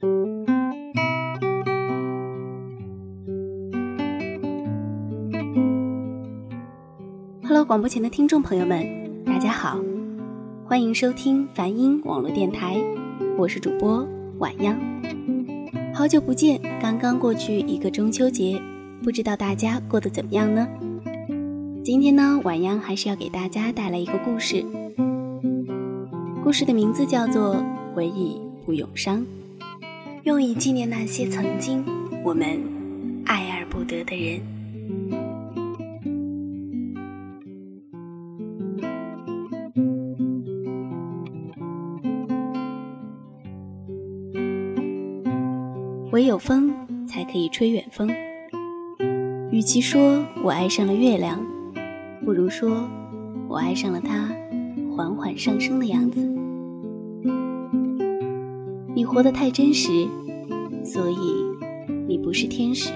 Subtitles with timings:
[0.00, 0.14] Hello，
[7.66, 8.86] 广播前的听众朋友们，
[9.24, 9.80] 大家好，
[10.64, 12.80] 欢迎收听梵音网络电台，
[13.36, 14.06] 我是主播
[14.38, 14.78] 晚央。
[15.92, 18.56] 好久不见，刚刚过去一个中秋节，
[19.02, 20.68] 不知道大家过得怎么样呢？
[21.82, 24.64] 今天呢，晚央还是要给大家带来一个故事，
[26.44, 27.56] 故事的名字叫做
[27.94, 29.18] 《回忆不永伤》，
[30.28, 31.82] 用以纪念那些曾经
[32.22, 32.60] 我们
[33.24, 34.38] 爱而不得的人。
[46.12, 48.10] 唯有风才可以吹远风。
[49.50, 51.42] 与其说我爱上了月亮，
[52.22, 52.86] 不如说
[53.48, 54.28] 我爱上了它
[54.94, 56.27] 缓缓上升的样子。
[58.98, 60.08] 你活得太真实，
[60.82, 61.16] 所以
[62.08, 62.90] 你不是天使。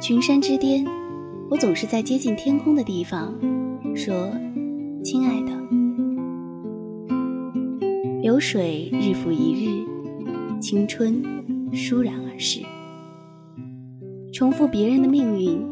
[0.00, 0.84] 群山之巅，
[1.48, 3.32] 我总是在接近天空的地方
[3.94, 4.12] 说
[5.04, 5.52] ：“亲爱的。”
[8.20, 9.86] 流水日复一日。
[10.60, 11.22] 青春
[11.70, 12.60] 倏然而逝，
[14.32, 15.64] 重复别人的命运，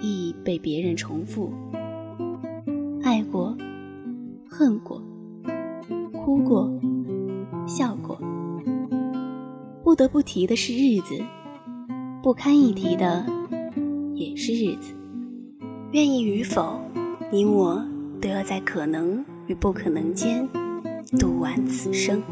[0.00, 1.52] 亦被别人重复。
[3.02, 3.54] 爱过，
[4.48, 5.02] 恨过，
[6.12, 6.72] 哭过，
[7.70, 8.18] 效果。
[9.84, 11.24] 不得不提的是日子，
[12.22, 13.24] 不堪一提的
[14.14, 14.92] 也是日子。
[15.92, 16.80] 愿意与否，
[17.30, 17.82] 你我
[18.20, 20.46] 都要在可能与不可能间
[21.18, 22.22] 度完此生。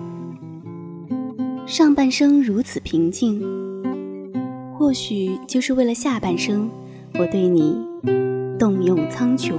[1.67, 3.41] 上半生如此平静，
[4.77, 6.71] 或许就是为了下半生，
[7.15, 7.85] 我对你
[8.59, 9.55] 动用苍穹。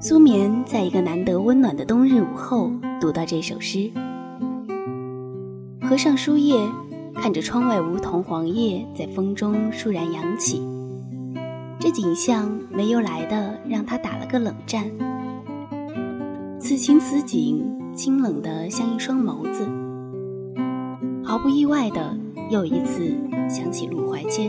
[0.00, 3.90] 苏眠在一个难得温暖的冬日午后读到这首诗，
[5.88, 6.58] 合上书页，
[7.14, 10.60] 看着窗外梧桐黄叶在风中倏然扬起，
[11.78, 14.84] 这景象没由来的让他打了个冷战。
[16.58, 17.64] 此情此景。
[17.94, 19.66] 清冷的像一双眸子，
[21.24, 22.16] 毫不意外的
[22.48, 23.12] 又一次
[23.50, 24.48] 想起陆怀谦。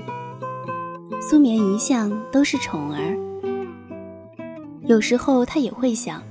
[1.20, 3.18] 苏眠一向都是宠儿，
[4.86, 6.22] 有时候他也会想，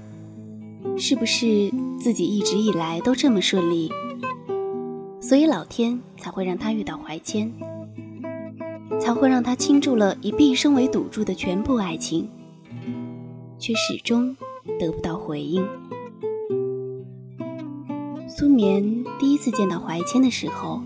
[0.96, 3.90] 是不是自己一直以来都这么顺利，
[5.20, 7.52] 所以老天才会让他遇到怀谦，
[9.00, 12.28] 才会让他倾注了以毕生为赌注的全部爱情，
[13.58, 14.34] 却始终
[14.78, 15.66] 得不到回应。
[18.28, 20.80] 苏眠第一次见到怀谦的时候，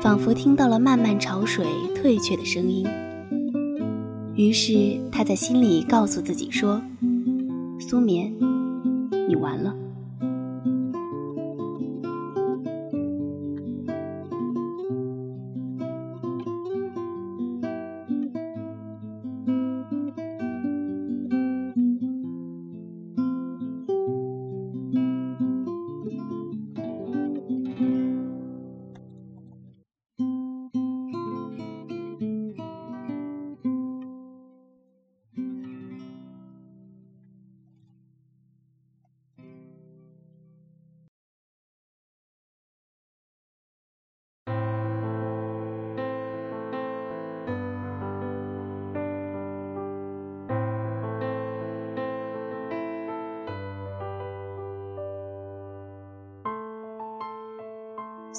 [0.00, 1.66] 仿佛听到了漫漫潮水
[1.96, 2.86] 退却的声音。
[4.36, 6.80] 于是他在心里告诉自己说
[7.80, 8.32] ：“苏眠，
[9.28, 9.74] 你完了。”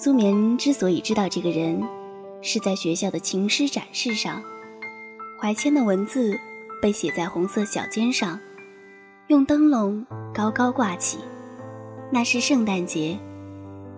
[0.02, 1.84] 苏眠之所以知道这个人，
[2.42, 4.42] 是在学校的情诗展示上，
[5.38, 6.40] 怀谦的文字
[6.82, 8.40] 被写在红色小笺上，
[9.28, 11.18] 用灯笼高高挂起。
[12.10, 13.20] 那是圣诞节，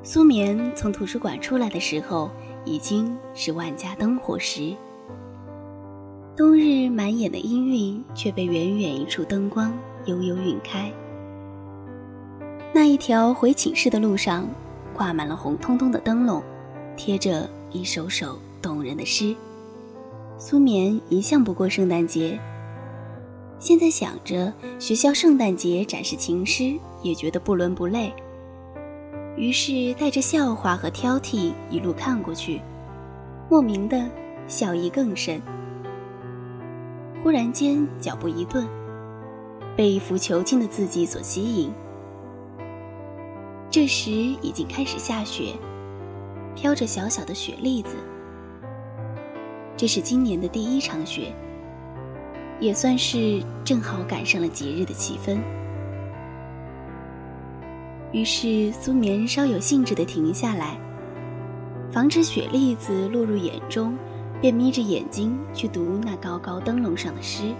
[0.01, 2.31] 苏眠从图书馆出来的时候，
[2.65, 4.75] 已经是万家灯火时。
[6.35, 9.71] 冬日满眼的阴郁，却被远远一处灯光
[10.05, 10.91] 悠悠晕开。
[12.73, 14.49] 那一条回寝室的路上。
[15.01, 16.43] 挂满了红彤彤的灯笼，
[16.95, 19.35] 贴着一首首动人的诗。
[20.37, 22.39] 苏眠一向不过圣诞节，
[23.57, 28.13] 现在想着学校圣诞节展示情诗，也觉得不伦不类。
[29.35, 32.61] 于是带着笑话和挑剔一路看过去，
[33.49, 34.07] 莫名的
[34.47, 35.41] 笑意更深。
[37.23, 38.67] 忽然间脚步一顿，
[39.75, 41.73] 被一幅遒劲的字迹所吸引。
[43.71, 45.53] 这时已经开始下雪，
[46.53, 47.95] 飘着小小的雪粒子。
[49.77, 51.33] 这是今年的第一场雪，
[52.59, 55.39] 也算是正好赶上了节日的气氛。
[58.11, 60.77] 于是苏眠稍有兴致地停下来，
[61.93, 63.97] 防止雪粒子落入眼中，
[64.41, 67.53] 便眯着眼睛去读那高高灯笼上的诗：“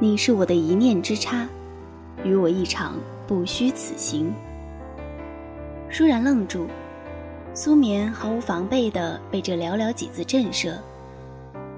[0.00, 1.46] 你是我的一念之差，
[2.24, 2.94] 与我一场
[3.32, 4.30] 不虚此行。”
[5.90, 6.66] 倏然愣住，
[7.54, 10.76] 苏眠毫无防备地被这寥寥几字震慑，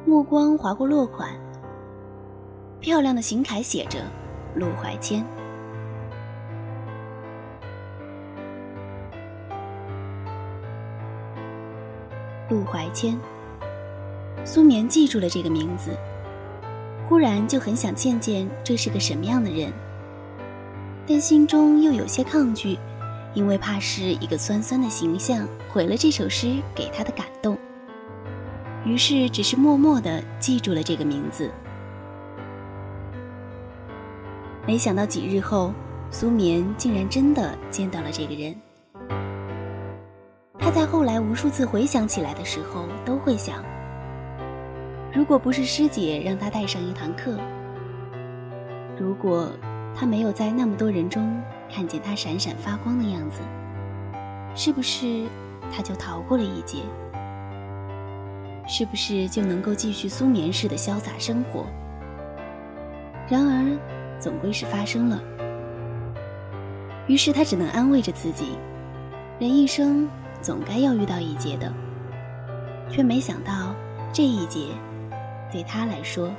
[0.05, 1.31] 目光划过落款，
[2.81, 4.01] 漂亮的行楷写着
[4.56, 5.25] “陆怀谦”。
[12.51, 13.17] 陆怀谦，
[14.45, 15.97] 苏眠记住了这个名字，
[17.09, 19.73] 忽然就很想见见这是个什么样的人，
[21.06, 22.79] 但心中又有些抗拒，
[23.35, 27.59] 因为怕是一个酸酸的形象毁了这首诗给他的感动，
[28.85, 31.51] 于是只是默默地记住了这个名字。
[34.67, 35.75] 没想到几日后，
[36.11, 38.55] 苏眠竟然真的见到了这个人。
[40.59, 43.62] 他在后来无数次回想起来的时候，都会想：
[45.12, 47.39] 如果不是师姐让他带上一堂课，
[48.99, 49.53] 如果
[49.94, 51.41] 他没有在那么多人中
[51.73, 53.41] 看见他闪闪发光的样子，
[54.55, 55.26] 是不是
[55.73, 56.79] 他就逃过了一劫？
[58.67, 61.67] 是不是就能够继续苏眠式的潇洒生活？
[63.29, 63.79] 然而，
[64.19, 65.23] 总归是发生了。
[67.06, 68.58] 于是他只能安慰着自己：
[69.38, 70.08] 人一生。
[70.43, 71.73] 总该要遇到一劫的，
[72.91, 73.75] 却没想到
[74.12, 74.67] 这一劫
[75.50, 76.31] 对他来说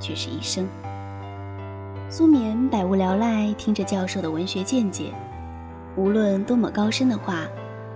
[0.00, 0.66] 却是一生。
[2.10, 5.12] 苏眠百无聊赖听着教授的文学见解，
[5.96, 7.46] 无论多么高深的话，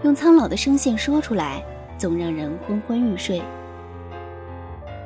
[0.02, 1.62] 用苍老的声线说出来，
[1.96, 3.40] 总让人昏昏欲睡。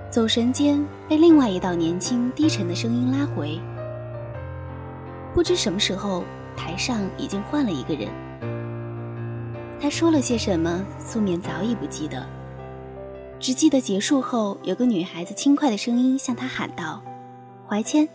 [0.08, 3.60] 走神间被另外一道年轻低沉的声音拉回。
[5.34, 6.24] 不知什么时候，
[6.56, 8.08] 台上已经换了一个人。
[9.80, 10.82] 他说了些什么？
[10.98, 12.24] 苏眠早已不记得，
[13.38, 17.02] 只记得结束后有个女孩子轻快的声音向他喊道
[17.66, 18.08] ：“怀谦，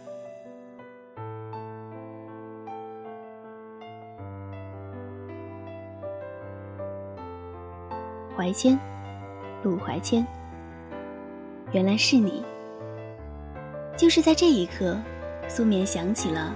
[8.37, 8.79] 怀谦，
[9.63, 10.23] 陆怀谦，
[11.71, 12.45] 原来是你。”
[13.97, 14.95] 就是在这一刻，
[15.47, 16.55] 苏眠想起了，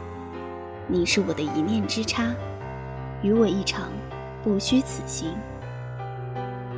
[0.86, 2.36] 你是我的一念之差，
[3.24, 3.90] 与我一场。
[4.44, 5.34] 不虚此行。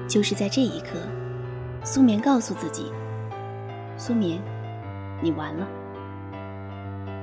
[0.07, 0.99] 就是在这一刻，
[1.83, 2.91] 苏眠告诉自己
[3.97, 4.41] ：“苏眠，
[5.21, 5.65] 你完了。”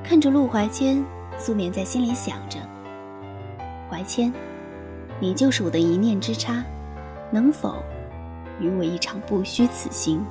[0.02, 1.04] 看着陆怀谦，
[1.36, 2.58] 苏眠在心里想着
[3.90, 4.32] ：“怀谦，
[5.18, 6.64] 你就是我的一念之差，
[7.30, 7.82] 能否
[8.58, 10.24] 与我一场不虚此行？”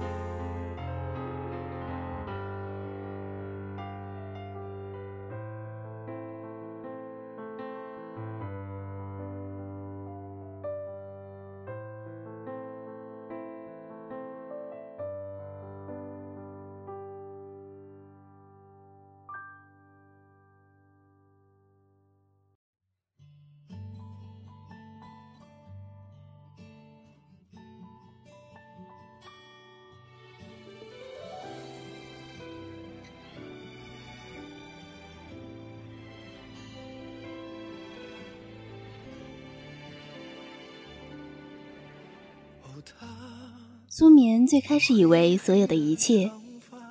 [43.88, 46.32] 苏眠最开始以为所有的一切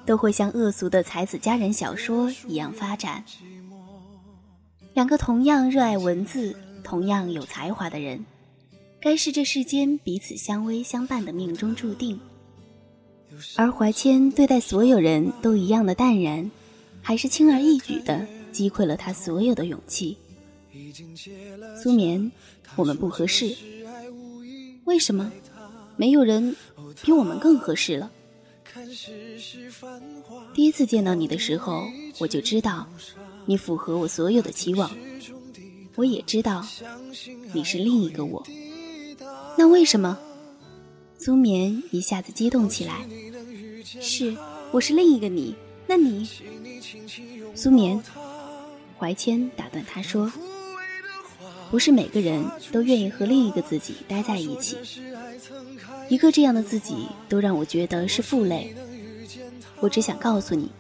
[0.05, 3.25] 都会像恶俗的才子佳人小说一样发展。
[4.95, 8.25] 两个同样热爱文字、同样有才华的人，
[9.01, 12.19] 该是这世间彼此相偎相伴的命中注定。
[13.57, 16.51] 而怀谦对待所有人都一样的淡然，
[17.01, 20.17] 还是轻而易举的击溃了他所有的勇气。
[21.81, 22.33] 苏眠，
[22.75, 23.55] 我们不合适。
[24.85, 25.31] 为什么？
[25.99, 26.55] 没有人
[27.03, 28.11] 比我们更合适了。
[30.55, 31.85] 第一次见到你的时候，
[32.19, 32.89] 我就知道
[33.45, 34.89] 你符合我所有的期望。
[35.97, 36.65] 我也知道
[37.53, 38.47] 你是另一个我。
[39.57, 40.17] 那为什么？
[41.19, 43.05] 苏眠一下子激动起来。
[43.85, 44.37] 是，
[44.71, 45.57] 我是另一个你。
[45.89, 46.29] 那你？
[47.57, 48.01] 苏眠，
[48.97, 50.31] 怀谦打断他说。
[51.71, 54.77] 不是每个人都愿意和另一个自己待在一起，
[56.09, 58.75] 一个这样的自己都让我觉得是负累。
[59.81, 60.71] 我只想告诉你，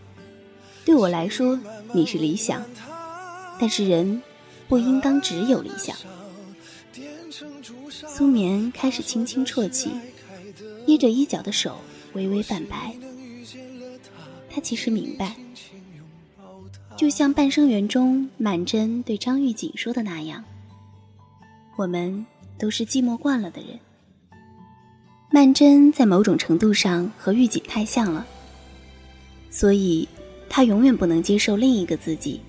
[0.85, 1.59] 对我来说
[1.93, 2.65] 你是理想，
[3.61, 4.23] 但是人
[4.69, 5.97] 不应当只有理想。
[7.89, 9.91] 苏眠开始轻轻啜泣，
[10.87, 11.79] 捏着衣角的手
[12.15, 12.95] 微微泛白。
[14.51, 15.37] 他其实明白，
[16.97, 20.43] 就像《半生缘》中满真对张玉锦说的那样
[21.79, 22.27] ：“我们
[22.59, 23.79] 都是寂寞惯了的人。”
[25.31, 28.27] 曼桢在某种程度上和玉锦太像了，
[29.51, 30.09] 所以
[30.49, 32.41] 她永远不能接受另一个自己，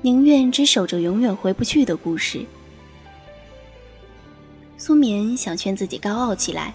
[0.00, 2.44] 宁愿只守着永远回不去的故事。
[4.78, 6.74] 苏棉想劝自己高傲起来，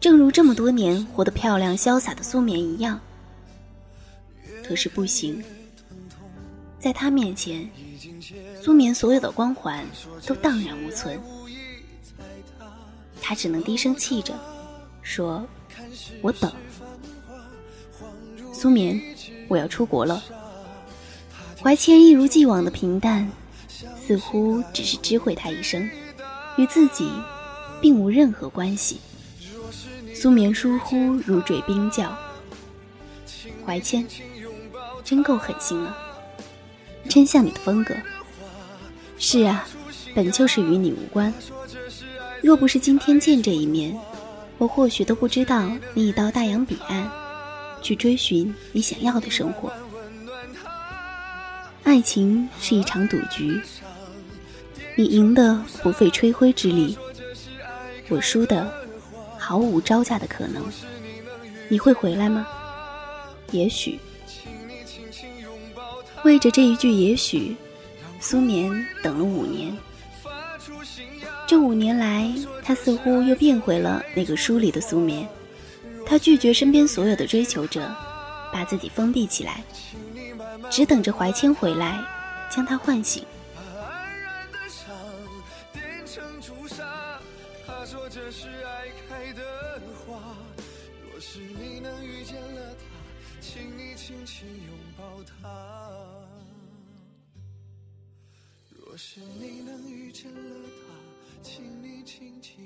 [0.00, 2.98] 正如这么多年活得漂亮潇洒的苏棉一样，
[4.64, 5.44] 可是不行。
[6.80, 7.68] 在他面前，
[8.62, 9.84] 苏棉所有的光环
[10.24, 11.20] 都荡然无存。
[13.28, 14.32] 他只能低声气着，
[15.02, 15.46] 说
[16.22, 16.50] ：“我等。”
[18.54, 18.98] 苏棉，
[19.48, 20.24] 我要出国了。
[21.62, 23.30] 怀谦一如既往的平淡，
[24.00, 25.86] 似乎只是知会他一声，
[26.56, 27.12] 与自己
[27.82, 28.98] 并无任何关系。
[30.14, 32.16] 苏棉疏忽如坠冰窖。
[33.66, 34.06] 怀谦，
[35.04, 35.94] 真够狠心了。
[37.10, 37.94] 真像你的风格。
[39.18, 39.68] 是啊，
[40.14, 41.30] 本就是与你无关。
[42.42, 43.96] 若不是今天见这一面，
[44.58, 47.10] 我或许都不知道你已到大洋彼岸，
[47.82, 49.72] 去追寻你想要的生活。
[51.82, 53.60] 爱情是一场赌局，
[54.96, 56.96] 你赢的不费吹灰之力，
[58.08, 58.72] 我输的
[59.36, 60.64] 毫无招架的可能。
[61.68, 62.46] 你会回来吗？
[63.50, 63.98] 也许。
[66.24, 67.56] 为着这一句“也许”，
[68.20, 69.76] 苏眠等了五年。
[71.48, 72.30] 这五年来，
[72.62, 75.26] 他似乎又变回了那个书里的苏棉。
[76.04, 77.90] 他拒绝身边所有的追求者，
[78.52, 79.64] 把自己封闭起来，
[80.68, 82.04] 只等着怀谦回来，
[82.54, 83.24] 将他唤醒。
[90.94, 92.04] 若是你能
[99.90, 100.36] 遇见了
[100.76, 100.87] 他，
[101.50, 102.62] 请你轻轻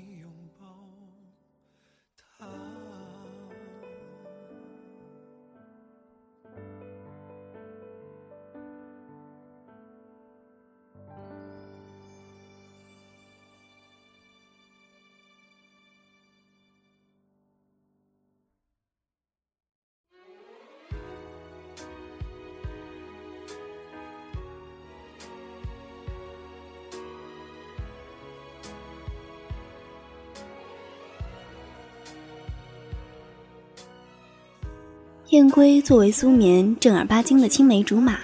[35.33, 38.19] 燕归作为苏眠正儿八经的青梅竹马，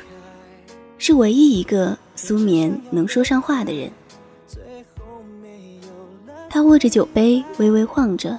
[0.99, 3.91] 是唯一一个苏眠能说上话的人。
[6.51, 8.37] 他握着酒杯，微微晃着，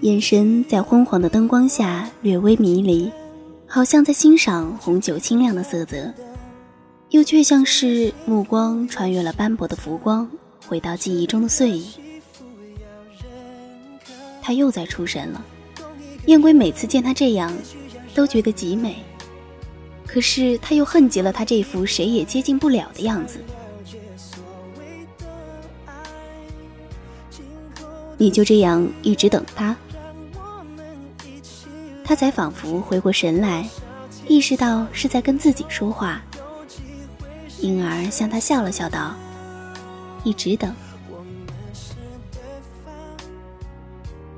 [0.00, 3.08] 眼神在昏黄的灯光下略微迷离，
[3.68, 6.12] 好像在欣赏红酒清亮的色泽，
[7.10, 10.28] 又却像是目光穿越了斑驳的浮光，
[10.66, 11.86] 回到记忆中的碎影。
[14.42, 15.40] 他又在出神了。
[16.26, 17.52] 燕归每次见他这样。
[18.18, 18.96] 都觉得极美，
[20.04, 23.38] 可是他又恨极了他这副谁也接近不了的样子。
[28.16, 29.76] 你就这样一直等他，
[32.04, 33.64] 他才仿佛回过神来，
[34.26, 36.20] 意识到是在跟自己说话，
[37.60, 39.14] 因而向他笑了笑道
[40.24, 40.74] ：“一直等。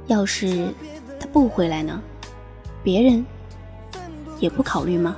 [0.07, 0.69] 要是
[1.19, 1.99] 他不回来呢？
[2.85, 3.25] 别人？”
[4.41, 5.17] 也不考虑吗？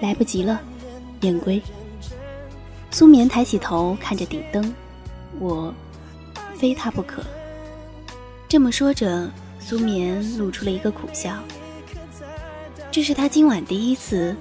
[0.00, 0.60] 来不及了，
[1.20, 1.60] 燕归。
[2.90, 4.72] 苏眠抬起头看着顶灯，
[5.38, 5.74] 我
[6.56, 7.22] 非他不可。
[8.48, 11.36] 这么说着，苏眠露出了一个苦笑。
[12.92, 14.36] 这是他今晚第一次，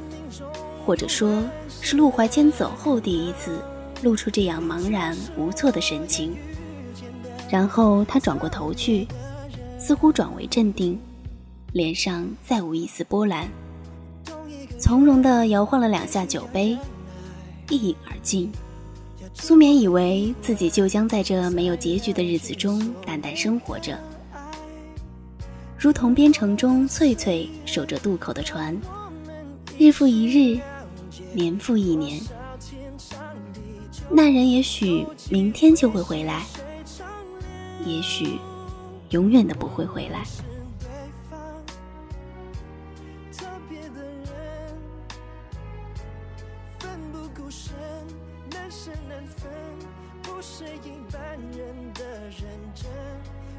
[0.86, 1.44] 或者说
[1.82, 3.60] 是陆怀谦走后第一次，
[4.04, 6.36] 露出这样茫然无措的神情。
[7.50, 9.08] 然后他转过头去，
[9.80, 11.00] 似乎转为镇定。
[11.74, 13.50] 脸上再无一丝波澜，
[14.78, 16.78] 从容地摇晃了两下酒杯，
[17.68, 18.52] 一饮而尽。
[19.34, 23.98] 苏棉以为自己就将在这没有结局的日子中淡淡生活着，
[25.76, 28.80] 如同边城中翠翠守着渡口的船，
[29.80, 30.60] 日复一日，
[31.34, 32.22] 年复一年。
[34.12, 36.44] 那人也许明天就会回来，
[37.84, 38.38] 也许
[39.10, 40.24] 永远都不会回来。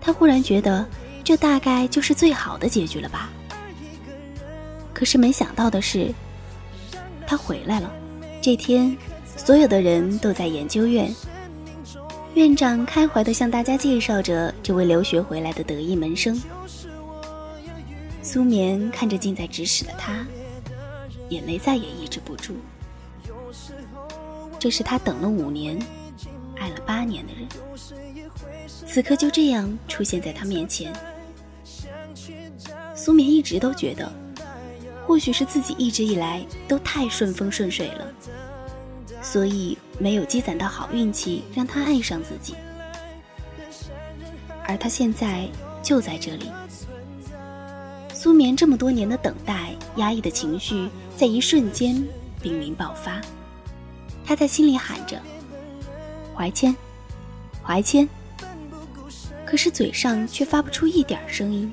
[0.04, 0.86] 他忽然觉得，
[1.24, 3.30] 这大概就是最好的结局了吧。
[4.92, 6.12] 可是没想到的是，
[7.26, 7.90] 他回来了。
[8.42, 8.94] 这天，
[9.34, 11.10] 所有的人都在研究院。
[12.34, 16.38] 院长开怀地向大家介绍着这位留学回来的得意门生。
[18.22, 20.26] 苏眠看着近在咫尺的他，
[21.30, 22.56] 眼泪再也抑制不住。
[24.58, 25.78] 这是他等了五年，
[26.58, 27.48] 爱了八年的人，
[28.94, 30.92] 此刻就这样出现在他面前。
[32.94, 34.08] 苏眠一直都觉得，
[35.04, 38.06] 或许是自己一直以来都太顺风顺水了。
[39.20, 42.54] 所以没有积攒到好运气，让他爱上自己。
[44.64, 45.48] 而他现在
[45.82, 46.52] 就在这里。
[48.14, 52.00] 苏眠这么多年的等待，压抑的情绪在一瞬间
[52.40, 53.20] 濒临爆发。
[54.24, 55.20] 他在心里喊着
[56.32, 56.72] ：“怀谦，
[57.60, 58.08] 怀谦。”
[59.54, 61.72] 可是嘴上却发不出一点声音。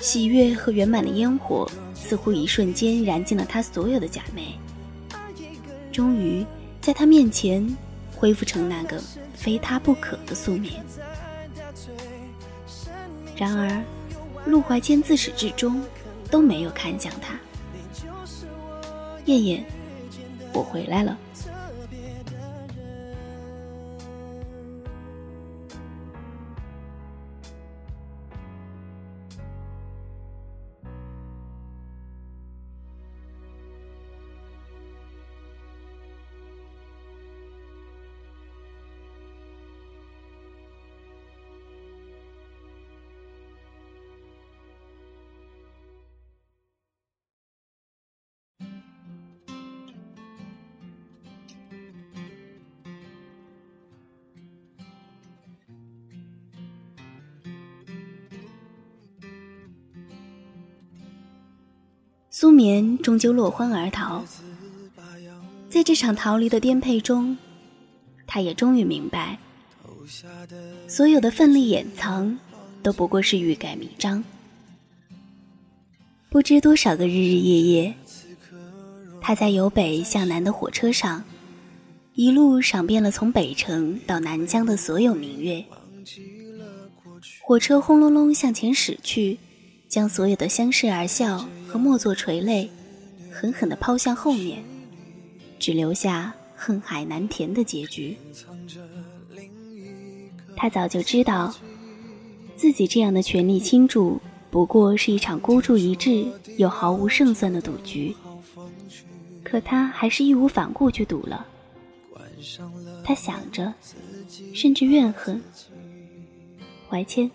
[0.00, 4.54] 喜悦和圆满的烟火，似乎一瞬间燃尽了他所有的假寐。
[5.92, 6.42] 终于，
[6.80, 7.76] 在他面前
[8.16, 8.98] 恢复成那个
[9.34, 10.82] 非他不可的素面。
[13.36, 13.84] 然而，
[14.46, 15.82] 陆怀谦自始至终
[16.30, 17.38] 都没有看向他。
[19.26, 19.64] 燕燕，
[20.54, 21.18] 我回来了。
[62.40, 64.24] 苏眠终究落荒而逃，
[65.68, 67.36] 在这场逃离的颠沛中，
[68.26, 69.38] 他也终于明白，
[70.88, 72.38] 所有的奋力掩藏，
[72.82, 74.24] 都不过是欲盖弥彰。
[76.30, 77.94] 不知多少个日日夜夜，
[79.20, 81.22] 他在由北向南的火车上，
[82.14, 85.62] 一路赏遍了从北城到南疆的所有明月。
[87.42, 89.36] 火车轰隆隆向前驶去。
[89.90, 92.70] 将所有的相视而笑和默作垂泪，
[93.28, 94.62] 狠狠地抛向后面，
[95.58, 98.16] 只留下恨海难填的结局。
[100.56, 101.52] 他早就知道，
[102.54, 106.24] 自己这样的权力倾注，不过是一场孤注一掷
[106.56, 108.14] 又毫无胜算的赌局。
[109.42, 111.44] 可他还是义无反顾去赌了。
[113.02, 113.74] 他想着，
[114.54, 115.42] 甚至怨恨
[116.88, 117.28] 怀谦，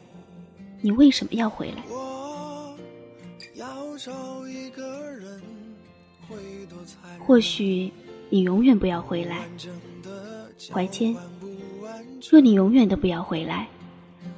[0.79, 1.83] 你为什么要回来？
[7.19, 7.91] 或许
[8.29, 9.47] 你永远不要回来，
[10.71, 11.15] 怀谦。
[12.29, 13.67] 若你永远都不要回来，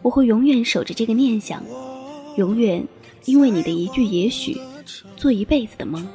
[0.01, 1.63] 我会永远守着这个念想，
[2.35, 2.85] 永远
[3.25, 4.59] 因为你的一句也许，
[5.15, 6.07] 做一辈子的梦。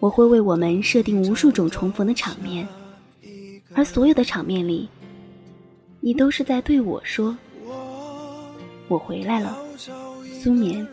[0.00, 2.66] 我会为我们设定无数种重逢的场面，
[3.74, 4.88] 而所有的场面里，
[6.00, 7.36] 你都是在对我说
[8.88, 9.56] ：“我回来了，
[10.42, 10.86] 苏眠。”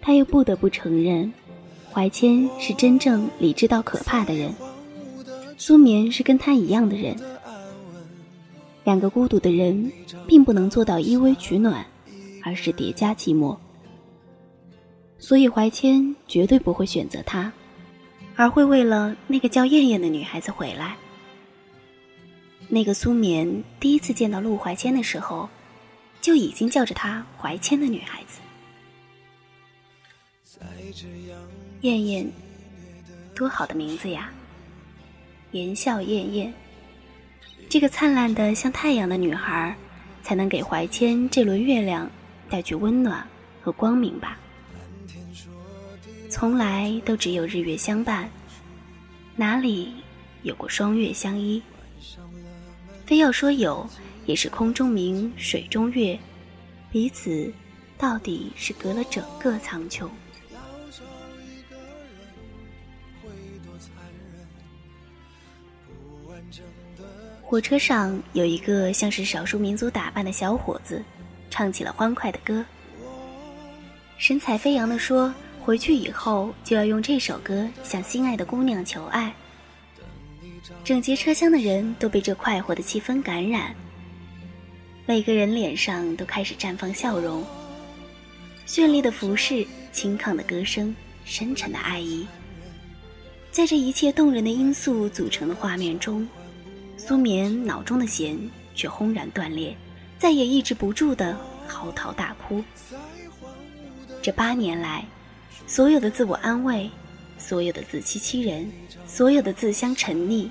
[0.00, 1.32] 他又不得不承认，
[1.92, 4.54] 怀谦是真正理智到可怕的人，
[5.56, 7.16] 苏眠是跟他一样的人。
[8.84, 9.90] 两个孤独的人，
[10.26, 11.84] 并不能做到依偎取暖，
[12.44, 13.56] 而是叠加寂寞。
[15.18, 17.52] 所以怀谦绝对不会选择他，
[18.36, 20.96] 而会为了那个叫燕燕的女孩子回来。
[22.68, 25.48] 那个苏眠第一次见到陆怀谦的时候。
[26.26, 28.40] 就已经叫着他怀谦的女孩子，
[31.82, 32.28] 燕燕，
[33.32, 34.28] 多好的名字呀！
[35.52, 36.52] 言笑晏晏，
[37.68, 39.76] 这个灿烂的像太阳的女孩，
[40.20, 42.10] 才能给怀谦这轮月亮
[42.50, 43.24] 带去温暖
[43.62, 44.36] 和光明吧。
[46.28, 48.28] 从来都只有日月相伴，
[49.36, 49.94] 哪里
[50.42, 51.62] 有过双月相依？
[53.04, 53.88] 非要说有。
[54.26, 56.18] 也是空中明，水中月，
[56.90, 57.52] 彼此
[57.96, 60.08] 到底是隔了整个苍穹。
[67.42, 71.02] 火车上有一个像是少数民族打扮的小伙子，
[71.48, 72.64] 唱起了欢快的歌，
[74.18, 79.32] 神采飞扬的说：“回去以后就要用这首歌向心爱的姑娘求爱。”
[80.82, 83.72] 整节车厢的人都被这快活的气氛感染，
[85.08, 87.44] 每个人脸上都开始绽放笑容。
[88.66, 90.92] 绚丽的服饰，轻亢的歌声，
[91.24, 92.26] 深沉的爱意，
[93.52, 96.28] 在这一切动人的因素组成的画面中，
[96.96, 98.36] 苏眠脑中的弦
[98.74, 99.76] 却轰然断裂，
[100.18, 101.38] 再也抑制不住的
[101.68, 102.64] 嚎啕大哭。
[104.20, 105.04] 这八年来，
[105.68, 106.90] 所有的自我安慰，
[107.38, 108.68] 所有的自欺欺人，
[109.06, 110.48] 所有的自相沉溺，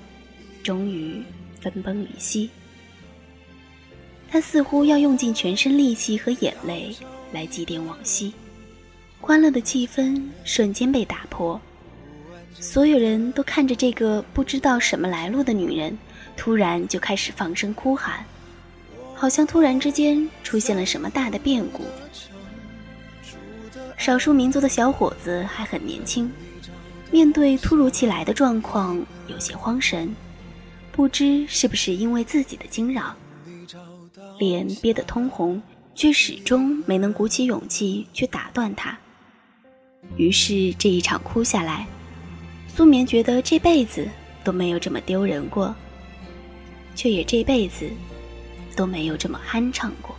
[0.63, 1.22] 终于
[1.60, 2.50] 分崩离析。
[4.36, 6.93] 他似乎要用尽全身力气和眼泪
[7.32, 8.34] 来祭奠往昔，
[9.21, 11.58] 欢乐的气氛瞬间被打破。
[12.54, 15.98] 所有人都看着这个不知道什么来路的女人，
[16.36, 18.26] 突然就开始放声哭喊，
[19.13, 21.86] 好像突然之间出现了什么大的变故。
[23.95, 26.30] 少数民族的小伙子还很年轻，
[27.10, 30.13] 面对突如其来的状况有些慌神，
[30.91, 33.15] 不知是不是因为自己的惊扰，
[34.38, 35.62] 脸憋得通红，
[35.93, 38.98] 却始终没能鼓起勇气去打断他。
[40.17, 41.88] 于是这一场哭下来，
[42.67, 44.08] 苏眠觉得这辈子
[44.43, 45.74] 都没有这么丢人过，
[46.95, 47.89] 却也这辈子
[48.76, 50.14] 都没有这么酣畅过。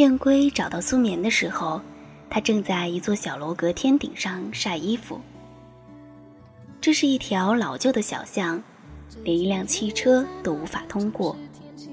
[0.00, 1.78] 燕归找到苏眠的时候，
[2.30, 5.20] 他正在一座小楼阁天顶上晒衣服。
[6.80, 8.62] 这是一条老旧的小巷，
[9.22, 11.36] 连一辆汽车都无法通过，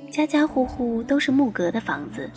[0.09, 2.31] 家家户户都是木格的房子。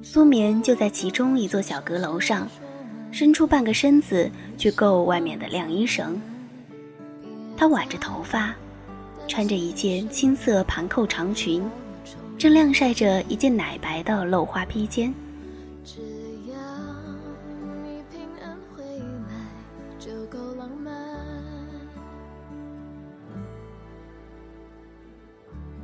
[0.00, 2.48] 苏眠就在其中一座小阁楼上，
[3.10, 6.22] 伸出半个身子去够外面的晾衣绳。
[7.56, 8.54] 他挽着头发。
[9.26, 11.62] 穿着一件青色盘扣长裙，
[12.38, 15.12] 正晾晒着一件奶白的镂花披肩。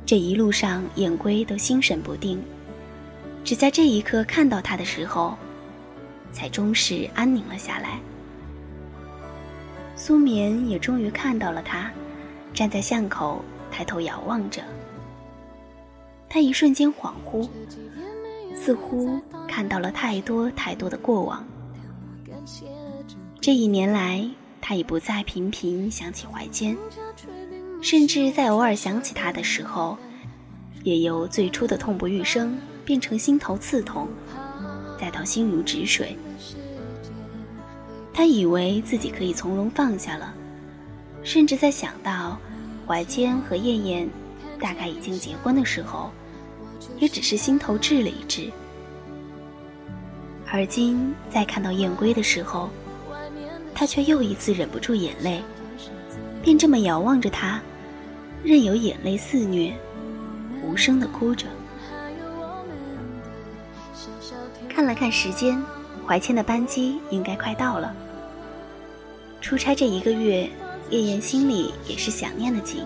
[0.05, 2.41] 这一路上，燕归都心神不定，
[3.45, 5.37] 只在这一刻看到他的时候，
[6.33, 7.99] 才终是安宁了下来。
[9.95, 11.89] 苏眠也终于看到了他。
[12.53, 14.61] 站在巷口，抬头遥望着，
[16.29, 17.47] 他一瞬间恍惚，
[18.53, 21.45] 似乎看到了太多太多的过往。
[23.39, 26.77] 这一年来，他已不再频频想起怀间，
[27.81, 29.97] 甚至在偶尔想起他的时候，
[30.83, 34.07] 也由最初的痛不欲生变成心头刺痛，
[34.99, 36.15] 再到心如止水。
[38.13, 40.35] 他以为自己可以从容放下了。
[41.23, 42.37] 甚至在想到
[42.87, 44.09] 怀谦和燕燕
[44.59, 46.11] 大概已经结婚的时候，
[46.99, 48.51] 也只是心头滞了一滞。
[50.51, 52.69] 而今在看到燕归的时候，
[53.73, 55.41] 他却又一次忍不住眼泪，
[56.43, 57.61] 便这么遥望着他，
[58.43, 59.73] 任由眼泪肆虐，
[60.63, 61.45] 无声的哭着。
[64.67, 65.61] 看了看时间，
[66.05, 67.95] 怀谦的班机应该快到了。
[69.39, 70.49] 出差这一个月。
[70.91, 72.85] 燕燕心里也是想念的紧，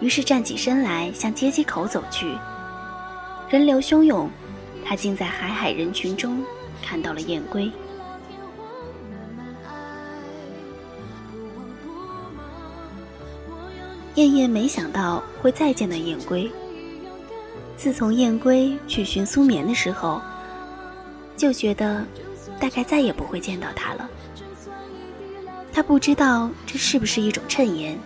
[0.00, 2.36] 于是站起身来向街机口走去。
[3.48, 4.28] 人流汹涌，
[4.84, 6.44] 他竟在海海人群中
[6.82, 7.70] 看到了燕归。
[14.16, 16.50] 燕燕没想到会再见到燕归。
[17.76, 20.20] 自从燕归去寻苏眠的时候，
[21.36, 22.04] 就觉得
[22.58, 24.08] 大概再也不会见到他了。
[25.74, 27.98] 他不知道这是不是一种谶言，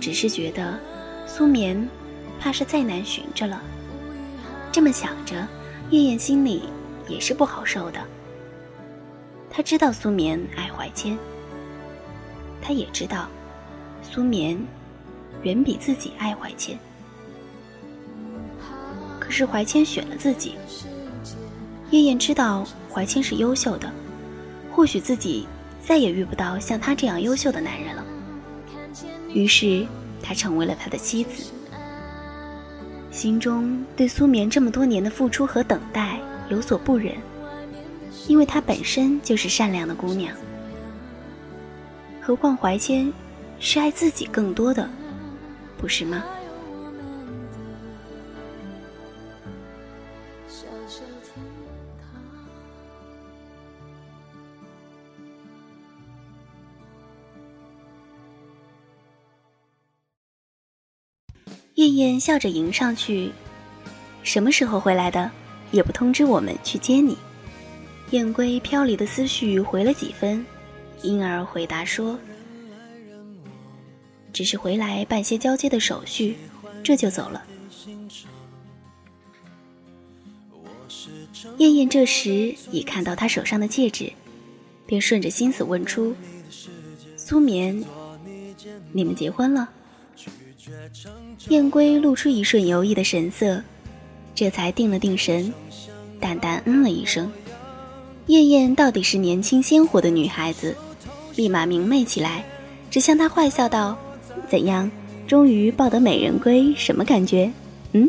[0.00, 0.78] 只是觉得
[1.26, 1.88] 苏眠
[2.38, 3.60] 怕是再难寻着了。
[4.70, 5.34] 这么想着，
[5.90, 6.68] 燕燕心里
[7.08, 7.98] 也是不好受的。
[9.50, 11.18] 他知道苏眠爱怀谦，
[12.62, 13.26] 他也知道
[14.00, 14.56] 苏眠
[15.42, 16.78] 远比自己爱怀谦。
[19.18, 20.54] 可是怀谦选了自己，
[21.90, 23.90] 燕燕知道怀谦是优秀的，
[24.70, 25.48] 或许自己。
[25.86, 28.04] 再也遇不到像他这样优秀的男人了。
[29.32, 29.86] 于是，
[30.22, 31.50] 他成为了他的妻子。
[33.10, 36.18] 心中对苏眠这么多年的付出和等待
[36.48, 37.14] 有所不忍，
[38.26, 40.34] 因为她本身就是善良的姑娘。
[42.20, 43.12] 何况怀谦
[43.60, 44.88] 是爱自己更多的，
[45.78, 46.24] 不是吗？
[61.96, 63.30] 燕笑着迎上去
[64.22, 65.30] ：“什么时候回来的？
[65.70, 67.16] 也不通知我们去接你。”
[68.10, 70.44] 燕归飘离的思绪回了几分，
[71.02, 72.18] 因而回答说
[74.32, 76.36] ：“只是回来办些交接的手续，
[76.82, 77.44] 这就走了。”
[81.58, 84.12] 燕燕这时已看到他手上的戒指，
[84.86, 86.14] 便顺着心思问出
[87.16, 87.84] ：“苏眠，
[88.92, 89.70] 你们结婚了？”
[91.48, 93.62] 燕归露出一瞬犹豫的神色，
[94.34, 95.52] 这才定了定神，
[96.20, 97.30] 淡淡嗯了一声。
[98.26, 100.74] 燕燕到底是年轻鲜活的女孩子，
[101.36, 102.44] 立马明媚起来，
[102.90, 103.96] 只向他坏笑道
[104.48, 104.90] ：“怎样，
[105.26, 107.52] 终于抱得美人归，什么感觉？
[107.92, 108.08] 嗯？”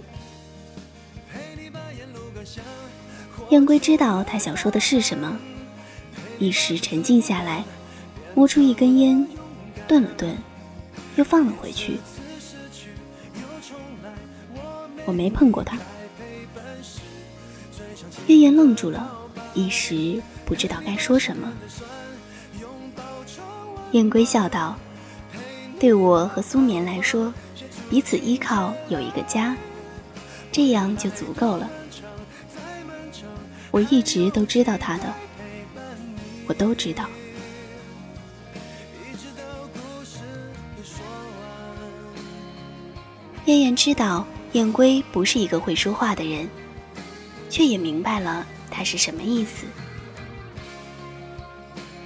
[3.50, 5.38] 燕归知道他想说的是什么，
[6.40, 7.64] 一时沉静下来，
[8.34, 9.28] 摸出一根烟，
[9.88, 10.36] 顿了顿，
[11.18, 11.98] 又放了回去。
[15.06, 15.78] 我没碰过他。
[18.28, 19.08] 燕燕愣住了，
[19.54, 21.52] 一时不知道该说什么。
[23.92, 24.76] 燕归笑道
[25.80, 27.32] ：“对我和苏眠来说，
[27.90, 29.56] 彼此依靠，有一个家，
[30.52, 31.70] 这样就足够了。
[33.72, 35.14] 我一直都知道他的，
[36.48, 37.06] 我都知道。”
[43.46, 44.26] 燕燕知道。
[44.56, 46.48] 燕归不是一个会说话的人，
[47.50, 49.66] 却也明白了他是什么意思。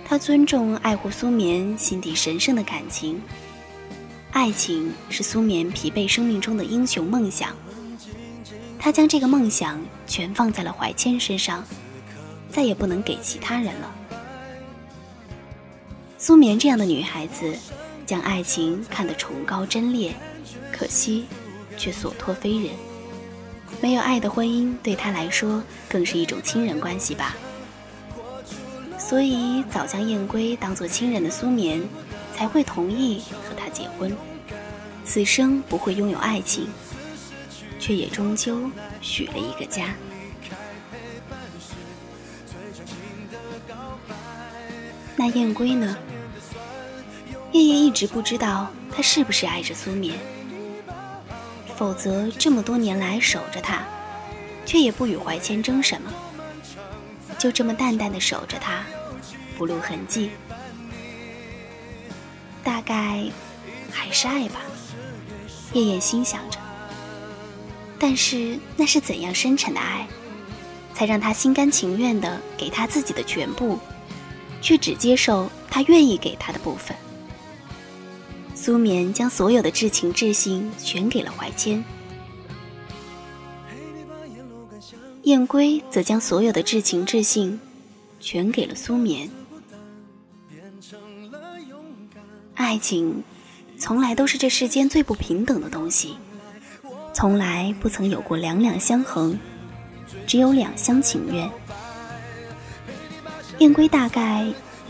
[0.04, 3.22] 他尊重爱护苏眠心底神圣的感情，
[4.32, 7.56] 爱情是苏眠疲惫生命中的英雄梦想。
[8.80, 11.64] 他将这个梦想全放在了怀谦身上，
[12.50, 13.94] 再也不能给其他人了。
[16.18, 17.56] 苏眠这样的女孩子，
[18.08, 20.16] 将爱情看得崇高真烈，
[20.74, 21.28] 可惜。
[21.80, 22.76] 却所托非人，
[23.82, 27.36] 没有爱的婚姻对他来说更是一种亲人关系吧。
[29.00, 31.82] 所以早将燕归当做亲人的苏眠，
[32.36, 34.16] 才会同意和他结婚。
[35.06, 36.68] 此生不会拥有爱情，
[37.80, 38.70] 却也终究
[39.02, 39.96] 许了一个家。
[45.16, 45.98] 那燕归呢？
[47.54, 50.14] 燕燕一直不知道他是不是爱着苏眠。
[51.80, 53.88] 否则，这么多年来守着他，
[54.66, 56.12] 却也不与怀谦争什么，
[57.38, 58.84] 就这么淡淡的守着他，
[59.58, 60.30] 不露痕迹。
[62.62, 63.24] 大概
[63.94, 64.60] 还是爱吧，
[65.72, 66.60] 夜夜心想着。
[67.98, 70.06] 但是那是怎样深沉的爱，
[70.94, 73.80] 才让他心甘情愿的给他自己的全部，
[74.62, 76.94] 却只接受他愿意给他的部分？
[78.62, 81.82] 苏眠将所有的至情至性全给了怀谦，
[85.24, 87.58] 燕归则将所有的至情至性
[88.20, 89.30] 全给了苏眠。
[92.54, 93.24] 爱情
[93.78, 96.18] 从来都是这世间最不平等的东西，
[97.14, 99.40] 从来不曾有过两两相衡，
[100.28, 101.50] 只有两厢情愿。
[103.60, 104.46] 燕归大概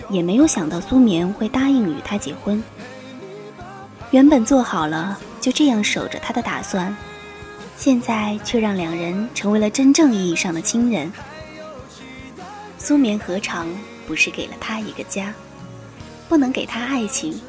[0.10, 2.62] 也没有想到苏眠会答应与他结婚。
[4.12, 6.96] 原本做好了就这样守着他的打算，
[7.78, 11.12] 现在却让两人成为了真正意义上的亲人。
[12.80, 13.68] 苏眠何尝
[14.08, 15.32] 不是给了他一个家？
[16.28, 17.40] 不能给他爱情，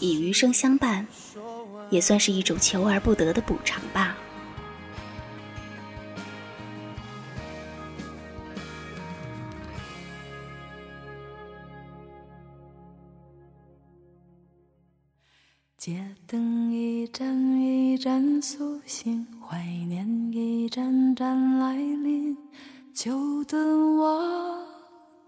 [0.00, 1.06] 以余生相伴，
[1.88, 4.15] 也算是一种求而不得的补偿吧。
[15.86, 22.36] 街灯一盏一盏苏醒，怀念一盏盏来临，
[22.92, 24.66] 就等我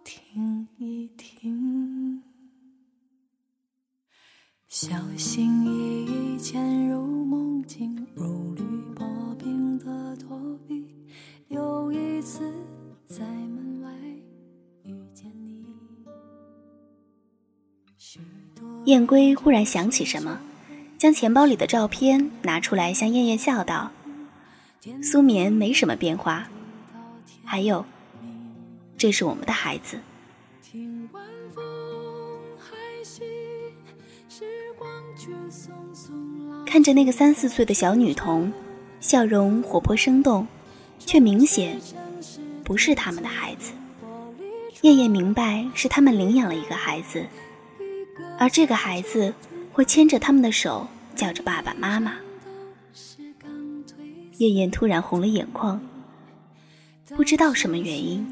[0.03, 2.21] 听一听。
[4.66, 8.64] 小心翼翼潜入梦境，如履
[8.97, 9.07] 薄
[9.38, 10.85] 冰的躲避。
[11.47, 12.53] 又一次
[13.07, 13.92] 在门外
[14.83, 15.64] 遇见你。
[18.87, 20.37] 燕归忽然想起什么。
[20.98, 23.92] 将钱包里的照片拿出来，向燕燕笑道
[25.00, 26.48] ：“苏眠没什么变化，
[27.44, 27.87] 还有，
[28.96, 30.00] 这是我们的孩子。”
[36.66, 38.52] 看着那个三四岁的小女童，
[38.98, 40.48] 笑容活泼生动，
[40.98, 41.80] 却明显
[42.64, 43.70] 不是他们的孩子。
[44.82, 47.24] 燕燕明白，是他们领养了一个孩子，
[48.37, 49.32] 而这个孩子。
[49.79, 52.17] 会牵着他们的手，叫着爸爸妈妈。
[54.38, 55.81] 燕燕突然红了眼眶，
[57.14, 58.27] 不知道什么原因，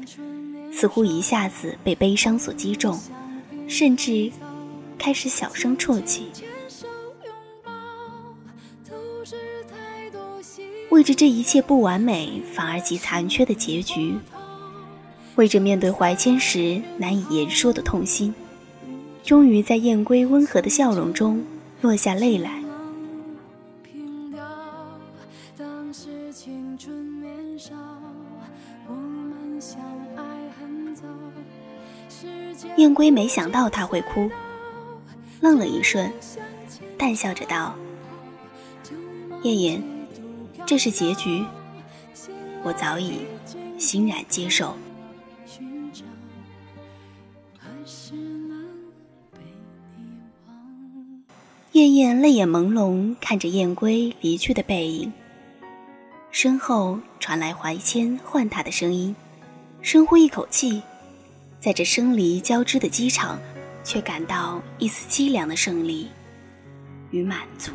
[0.73, 2.99] 似乎一下子被悲伤所击中，
[3.65, 4.29] 甚至
[4.97, 6.27] 开始小声啜泣。
[10.89, 14.17] 为着这一切不完美反而极残缺的结局，
[15.35, 18.33] 为着面对怀谦时难以言说的痛心，
[19.27, 21.43] 终于在燕归温和的笑容中
[21.81, 22.63] 落下泪来。
[32.77, 34.31] 燕归没想到他会哭，
[35.41, 36.09] 愣了一瞬，
[36.97, 37.75] 淡笑着道
[39.43, 39.83] ：“燕燕，
[40.65, 41.43] 这是结局，
[42.63, 43.25] 我早已
[43.77, 44.73] 欣然接受。”
[51.77, 55.13] 燕燕泪眼朦胧看着燕归离去的背影，
[56.31, 59.15] 身后传来怀谦唤他的声音，
[59.83, 60.81] 深呼一口气。
[61.59, 63.37] 在这生离交织的机场，
[63.83, 66.07] 却感到一丝凄凉的胜利
[67.11, 67.71] 与满足。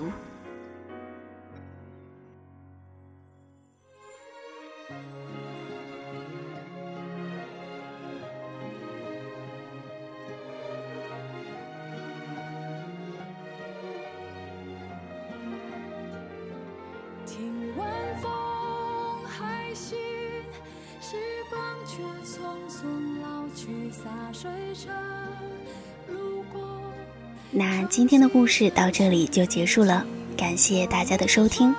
[28.13, 30.05] 今天的故事到这里就结束了，
[30.37, 31.75] 感谢大家的收听。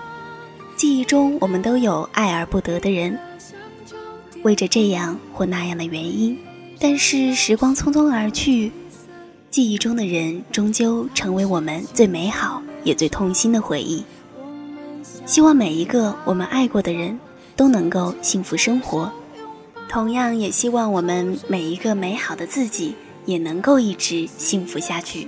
[0.75, 3.15] 记忆中我们都有爱而不得的人，
[4.41, 6.35] 为着这样或那样的原因，
[6.79, 8.71] 但是时光匆匆而去，
[9.51, 14.03] 记忆中的人终究成为我们最美好也最痛心的回忆。
[15.27, 17.19] 希望每一个我们爱过的人
[17.55, 19.11] 都能够幸福生活。
[19.87, 22.95] 同样也希望我们每一个美好的自己
[23.27, 25.27] 也能够一直幸福下去。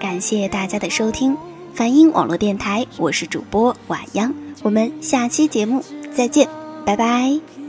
[0.00, 1.36] 感谢大家的收听，
[1.74, 5.82] 反映网络电台，我是主播晚央，我们下期节目
[6.14, 6.48] 再见，
[6.84, 7.63] 拜拜。